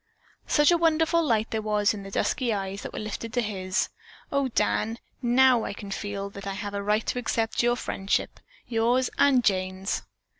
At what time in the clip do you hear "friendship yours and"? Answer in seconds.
7.75-9.43